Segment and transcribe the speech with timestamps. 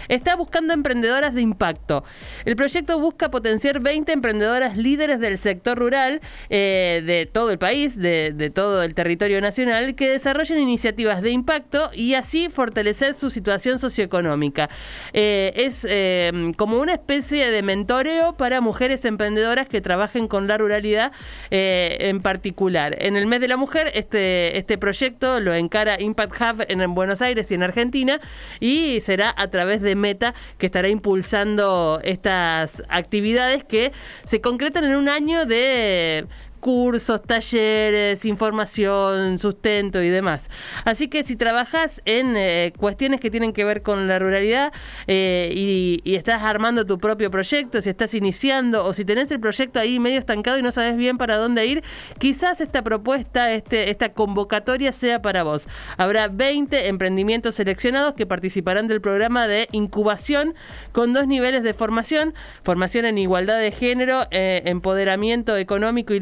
[0.07, 2.03] está buscando emprendedoras de impacto.
[2.45, 7.97] El proyecto busca potenciar 20 emprendedoras líderes del sector rural eh, de todo el país,
[7.97, 13.79] de, todo el territorio nacional, que desarrollen iniciativas de impacto y así fortalecer su situación
[13.79, 14.69] socioeconómica.
[15.11, 20.57] Eh, es eh, como una especie de mentoreo para mujeres emprendedoras que trabajen con la
[20.57, 21.11] ruralidad
[21.51, 22.95] en particular.
[22.99, 27.21] En el mes de la mujer, este, este proyecto lo encara Impact Hub en Buenos
[27.21, 28.19] Aires y en Argentina
[28.59, 33.91] y será a través de Meta que estará impulsando estas actividades que
[34.25, 36.27] se concretan en un año de
[36.59, 40.49] cursos, talleres, información, sustento y demás.
[40.85, 44.73] Así que si trabajas en eh, cuestiones que tienen que ver con la ruralidad
[45.07, 49.79] eh, y, estás armando tu propio proyecto, si estás iniciando o si tenés el proyecto
[49.79, 51.83] ahí medio estancado y no sabes bien para dónde ir,
[52.17, 55.65] quizás esta propuesta, este, esta convocatoria sea para vos.
[55.95, 60.55] Habrá 20 emprendimientos seleccionados que participarán del programa de incubación
[60.91, 66.19] con dos niveles de formación, formación en igualdad de género, eh, empoderamiento económico y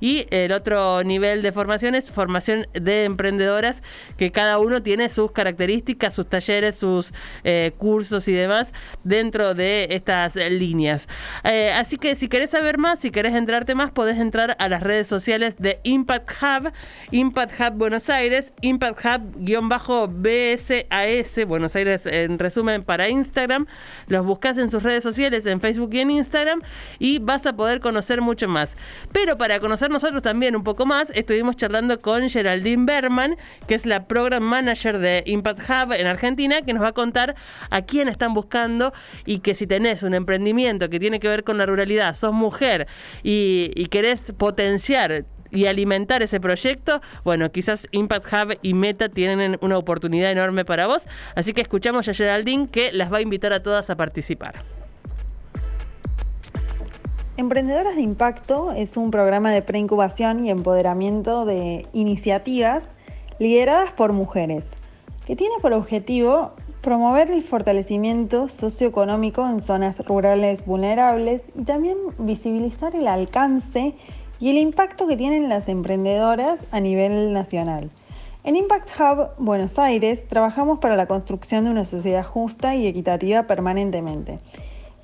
[0.00, 3.82] y el otro nivel de formación es formación de emprendedoras
[4.16, 7.12] que cada uno tiene sus características, sus talleres, sus
[7.44, 8.72] eh, cursos y demás
[9.04, 11.08] dentro de estas líneas.
[11.44, 14.82] Eh, así que si querés saber más, si querés entrarte más, podés entrar a las
[14.82, 16.72] redes sociales de Impact Hub,
[17.10, 19.78] Impact Hub Buenos Aires, Impact Hub-BSAS
[21.46, 23.66] Buenos Aires en resumen para Instagram.
[24.06, 26.62] Los buscas en sus redes sociales, en Facebook y en Instagram
[26.98, 28.76] y vas a poder conocer mucho más.
[29.12, 33.74] Pero pero para conocer nosotros también un poco más, estuvimos charlando con Geraldine Berman, que
[33.74, 37.34] es la Program Manager de Impact Hub en Argentina, que nos va a contar
[37.68, 38.94] a quién están buscando
[39.26, 42.86] y que si tenés un emprendimiento que tiene que ver con la ruralidad, sos mujer
[43.22, 49.58] y, y querés potenciar y alimentar ese proyecto, bueno, quizás Impact Hub y Meta tienen
[49.60, 51.06] una oportunidad enorme para vos.
[51.34, 54.77] Así que escuchamos a Geraldine que las va a invitar a todas a participar.
[57.38, 62.82] Emprendedoras de Impacto es un programa de preincubación y empoderamiento de iniciativas
[63.38, 64.64] lideradas por mujeres,
[65.24, 66.50] que tiene por objetivo
[66.80, 73.94] promover el fortalecimiento socioeconómico en zonas rurales vulnerables y también visibilizar el alcance
[74.40, 77.88] y el impacto que tienen las emprendedoras a nivel nacional.
[78.42, 83.44] En Impact Hub Buenos Aires trabajamos para la construcción de una sociedad justa y equitativa
[83.44, 84.40] permanentemente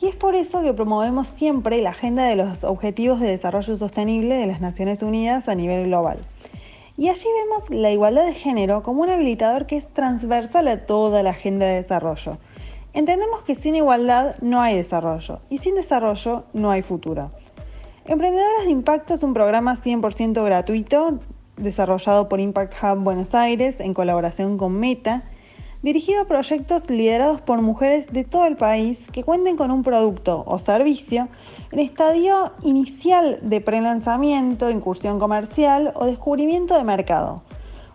[0.05, 4.35] y es por eso que promovemos siempre la agenda de los Objetivos de Desarrollo Sostenible
[4.35, 6.19] de las Naciones Unidas a nivel global.
[6.99, 11.23] Y allí vemos la igualdad de género como un habilitador que es transversal a toda
[11.23, 12.37] la agenda de desarrollo.
[12.93, 17.31] Entendemos que sin igualdad no hay desarrollo y sin desarrollo no hay futuro.
[18.05, 21.19] Emprendedoras de Impacto es un programa 100% gratuito
[21.57, 25.23] desarrollado por Impact Hub Buenos Aires en colaboración con Meta
[25.85, 30.43] dirigido a proyectos liderados por mujeres de todo el país que cuenten con un producto
[30.47, 31.29] o servicio
[31.73, 37.43] en estadio inicial de prelanzamiento, incursión comercial o descubrimiento de mercado.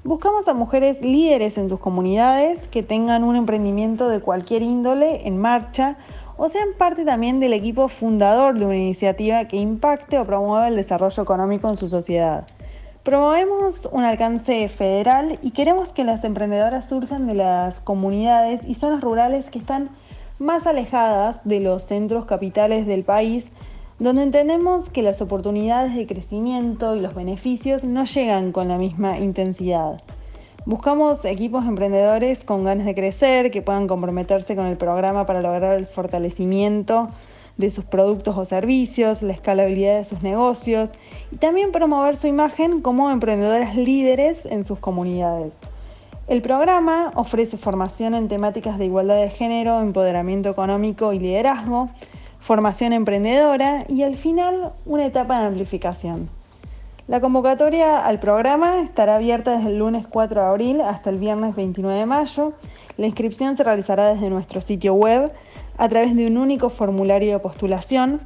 [0.03, 5.39] Buscamos a mujeres líderes en sus comunidades que tengan un emprendimiento de cualquier índole en
[5.39, 5.97] marcha
[6.38, 10.75] o sean parte también del equipo fundador de una iniciativa que impacte o promueva el
[10.75, 12.45] desarrollo económico en su sociedad.
[13.09, 19.01] Promovemos un alcance federal y queremos que las emprendedoras surjan de las comunidades y zonas
[19.01, 19.89] rurales que están
[20.38, 23.45] más alejadas de los centros capitales del país,
[23.98, 29.18] donde entendemos que las oportunidades de crecimiento y los beneficios no llegan con la misma
[29.18, 30.00] intensidad.
[30.68, 35.80] Buscamos equipos emprendedores con ganas de crecer, que puedan comprometerse con el programa para lograr
[35.80, 37.10] el fortalecimiento
[37.59, 40.91] de sus productos o servicios, la escalabilidad de sus negocios
[41.29, 45.53] y también promover su imagen como emprendedoras líderes en sus comunidades.
[46.27, 51.89] El programa ofrece formación en temáticas de igualdad de género, empoderamiento económico y liderazgo,
[52.39, 56.29] formación emprendedora y al final una etapa de amplificación.
[57.09, 61.56] La convocatoria al programa estará abierta desde el lunes 4 de abril hasta el viernes
[61.56, 62.53] 29 de mayo.
[62.95, 65.33] La inscripción se realizará desde nuestro sitio web
[65.80, 68.22] a través de un único formulario de postulación.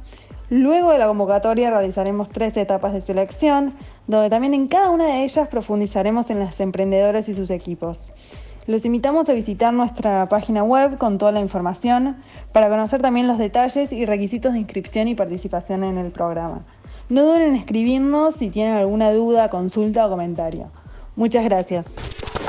[0.50, 3.74] Luego de la convocatoria realizaremos tres etapas de selección,
[4.06, 8.10] donde también en cada una de ellas profundizaremos en las emprendedoras y sus equipos.
[8.66, 12.16] Los invitamos a visitar nuestra página web con toda la información
[12.52, 16.64] para conocer también los detalles y requisitos de inscripción y participación en el programa.
[17.08, 20.70] No duden en escribirnos si tienen alguna duda, consulta o comentario.
[21.14, 21.86] Muchas gracias.